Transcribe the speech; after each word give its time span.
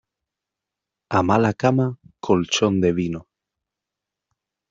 A 1.17 1.19
mala 1.29 1.51
cama, 1.61 1.87
colchón 2.25 2.73
de 2.83 2.91
vino. 2.99 3.21